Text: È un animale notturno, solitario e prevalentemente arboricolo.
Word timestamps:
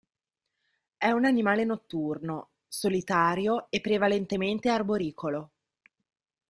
È 0.97 1.11
un 1.11 1.25
animale 1.25 1.63
notturno, 1.63 2.49
solitario 2.67 3.67
e 3.69 3.81
prevalentemente 3.81 4.67
arboricolo. 4.69 5.51